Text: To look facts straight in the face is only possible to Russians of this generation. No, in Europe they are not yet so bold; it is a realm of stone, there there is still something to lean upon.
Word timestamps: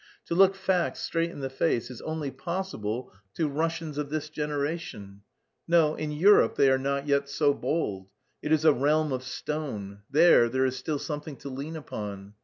To 0.25 0.33
look 0.33 0.55
facts 0.55 0.99
straight 1.01 1.29
in 1.29 1.41
the 1.41 1.49
face 1.51 1.91
is 1.91 2.01
only 2.01 2.31
possible 2.31 3.13
to 3.35 3.47
Russians 3.47 3.99
of 3.99 4.09
this 4.09 4.29
generation. 4.29 5.21
No, 5.67 5.93
in 5.93 6.11
Europe 6.11 6.55
they 6.55 6.71
are 6.71 6.79
not 6.79 7.05
yet 7.05 7.29
so 7.29 7.53
bold; 7.53 8.07
it 8.41 8.51
is 8.51 8.65
a 8.65 8.73
realm 8.73 9.13
of 9.13 9.21
stone, 9.21 9.99
there 10.09 10.49
there 10.49 10.65
is 10.65 10.75
still 10.75 10.97
something 10.97 11.35
to 11.35 11.49
lean 11.49 11.75
upon. 11.75 12.33